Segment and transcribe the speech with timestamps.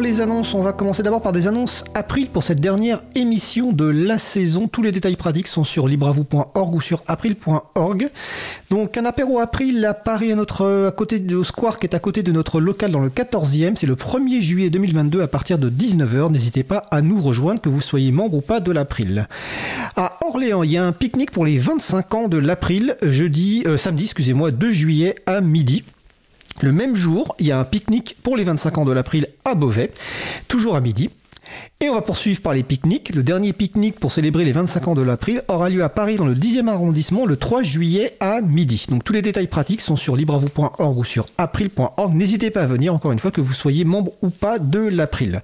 [0.00, 3.86] Les annonces, on va commencer d'abord par des annonces April pour cette dernière émission de
[3.86, 4.68] la saison.
[4.68, 8.10] Tous les détails pratiques sont sur libravou.org ou sur april.org.
[8.70, 12.22] Donc un apéro April à Paris, à, notre, côté du Square qui est à côté
[12.22, 13.76] de notre local dans le 14e.
[13.76, 16.30] C'est le 1er juillet 2022 à partir de 19h.
[16.30, 19.26] N'hésitez pas à nous rejoindre, que vous soyez membre ou pas de l'April.
[19.96, 23.78] À Orléans, il y a un pique-nique pour les 25 ans de l'April, jeudi, euh,
[23.78, 25.84] samedi, excusez-moi, 2 juillet à midi.
[26.62, 29.54] Le même jour, il y a un pique-nique pour les 25 ans de l'April à
[29.54, 29.92] Beauvais,
[30.48, 31.10] toujours à midi.
[31.80, 33.14] Et on va poursuivre par les pique-niques.
[33.14, 36.26] Le dernier pique-nique pour célébrer les 25 ans de l'April aura lieu à Paris dans
[36.26, 38.86] le 10e arrondissement le 3 juillet à midi.
[38.88, 42.14] Donc tous les détails pratiques sont sur libravou.org ou sur april.org.
[42.14, 45.42] N'hésitez pas à venir encore une fois que vous soyez membre ou pas de l'April.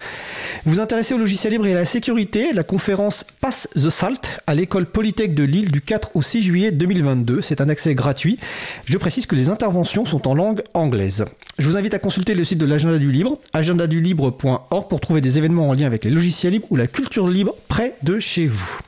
[0.65, 4.55] Vous intéressez au logiciel libre et à la sécurité, la conférence Pass the Salt à
[4.55, 7.41] l'école Polytech de Lille du 4 au 6 juillet 2022.
[7.41, 8.39] C'est un accès gratuit.
[8.85, 11.25] Je précise que les interventions sont en langue anglaise.
[11.59, 15.39] Je vous invite à consulter le site de l'agenda du libre, agendadulibre.org pour trouver des
[15.39, 18.79] événements en lien avec les logiciels libres ou la culture libre près de chez vous.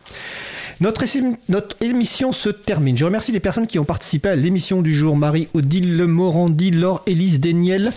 [0.79, 1.03] Notre,
[1.81, 2.97] émission se termine.
[2.97, 5.17] Je remercie les personnes qui ont participé à l'émission du jour.
[5.17, 7.93] Marie-Odile Morandi, Laure Élise Deniel,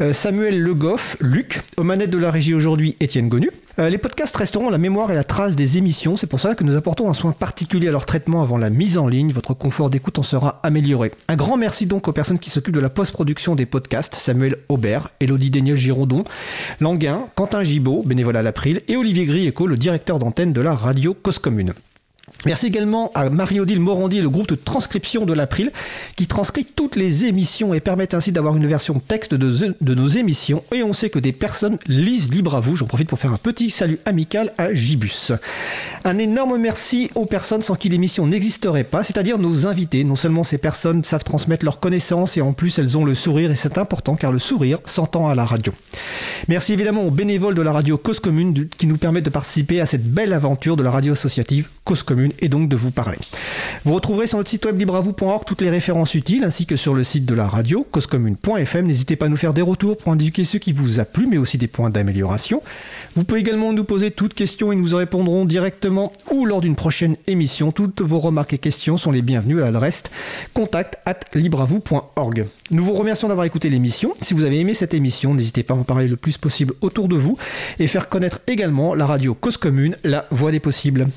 [0.00, 3.50] euh, Samuel Le Goff, Luc, aux manettes de la régie aujourd'hui, Étienne Gonu.
[3.78, 6.16] Euh, les podcasts resteront la mémoire et la trace des émissions.
[6.16, 8.96] C'est pour cela que nous apportons un soin particulier à leur traitement avant la mise
[8.96, 9.32] en ligne.
[9.32, 11.12] Votre confort d'écoute en sera amélioré.
[11.28, 14.14] Un grand merci donc aux personnes qui s'occupent de la post-production des podcasts.
[14.14, 16.24] Samuel Aubert, Elodie Daniel Girondon,
[16.80, 21.12] Languin, Quentin Gibaud, bénévole à l'April, et Olivier Grieco, le directeur d'antenne de la radio
[21.12, 21.74] Cause Commune.
[22.46, 25.72] Merci également à Marie-Odile Morandi et le groupe de transcription de l'April
[26.14, 30.62] qui transcrit toutes les émissions et permettent ainsi d'avoir une version texte de, nos émissions.
[30.72, 32.76] Et on sait que des personnes lisent libre à vous.
[32.76, 35.32] J'en profite pour faire un petit salut amical à Gibus.
[36.04, 40.04] Un énorme merci aux personnes sans qui l'émission n'existerait pas, c'est-à-dire nos invités.
[40.04, 43.50] Non seulement ces personnes savent transmettre leurs connaissances et en plus elles ont le sourire
[43.50, 45.72] et c'est important car le sourire s'entend à la radio.
[46.46, 49.86] Merci évidemment aux bénévoles de la radio Cause Commune qui nous permettent de participer à
[49.86, 53.18] cette belle aventure de la radio associative Cause Commune et donc de vous parler.
[53.84, 57.04] Vous retrouverez sur notre site web libravou.org toutes les références utiles ainsi que sur le
[57.04, 58.86] site de la radio causecommune.fm.
[58.86, 61.38] N'hésitez pas à nous faire des retours pour indiquer ce qui vous a plu mais
[61.38, 62.62] aussi des points d'amélioration.
[63.14, 66.76] Vous pouvez également nous poser toutes questions et nous en répondrons directement ou lors d'une
[66.76, 67.72] prochaine émission.
[67.72, 70.04] Toutes vos remarques et questions sont les bienvenues à l'adresse
[70.54, 72.46] contact at libravou.org.
[72.70, 74.14] Nous vous remercions d'avoir écouté l'émission.
[74.20, 77.08] Si vous avez aimé cette émission, n'hésitez pas à en parler le plus possible autour
[77.08, 77.36] de vous
[77.78, 81.08] et faire connaître également la radio Cause Commune, la voix des possibles.